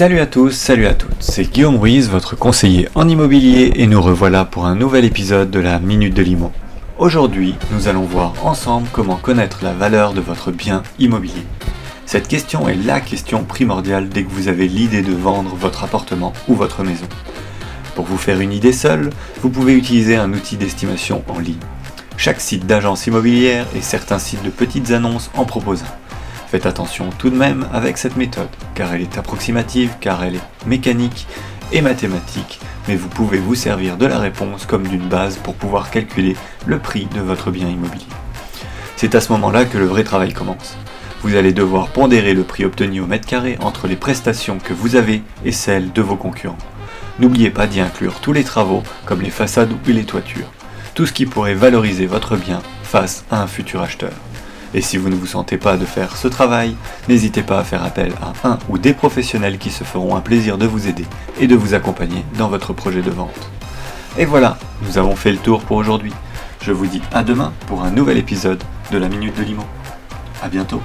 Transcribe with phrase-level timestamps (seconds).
[0.00, 4.00] Salut à tous, salut à toutes, c'est Guillaume Ruiz, votre conseiller en immobilier, et nous
[4.00, 6.52] revoilà pour un nouvel épisode de la Minute de Limo.
[6.96, 11.44] Aujourd'hui, nous allons voir ensemble comment connaître la valeur de votre bien immobilier.
[12.06, 16.32] Cette question est la question primordiale dès que vous avez l'idée de vendre votre appartement
[16.48, 17.06] ou votre maison.
[17.94, 19.10] Pour vous faire une idée seule,
[19.42, 21.60] vous pouvez utiliser un outil d'estimation en ligne.
[22.16, 26.09] Chaque site d'agence immobilière et certains sites de petites annonces en proposent un.
[26.50, 30.66] Faites attention tout de même avec cette méthode, car elle est approximative, car elle est
[30.66, 31.28] mécanique
[31.70, 32.58] et mathématique,
[32.88, 36.36] mais vous pouvez vous servir de la réponse comme d'une base pour pouvoir calculer
[36.66, 38.04] le prix de votre bien immobilier.
[38.96, 40.76] C'est à ce moment-là que le vrai travail commence.
[41.22, 44.96] Vous allez devoir pondérer le prix obtenu au mètre carré entre les prestations que vous
[44.96, 46.58] avez et celles de vos concurrents.
[47.20, 50.50] N'oubliez pas d'y inclure tous les travaux comme les façades ou les toitures,
[50.94, 54.10] tout ce qui pourrait valoriser votre bien face à un futur acheteur.
[54.72, 56.76] Et si vous ne vous sentez pas de faire ce travail,
[57.08, 60.58] n'hésitez pas à faire appel à un ou des professionnels qui se feront un plaisir
[60.58, 61.06] de vous aider
[61.40, 63.50] et de vous accompagner dans votre projet de vente.
[64.18, 66.12] Et voilà, nous avons fait le tour pour aujourd'hui.
[66.62, 69.64] Je vous dis à demain pour un nouvel épisode de la Minute de Limo.
[70.42, 70.82] A bientôt